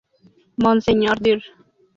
Monseñor 0.63 1.17
Dr. 1.19 1.41